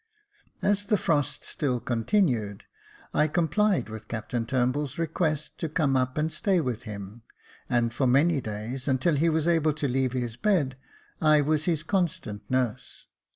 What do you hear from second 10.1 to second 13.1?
his bed I was his constant nurse.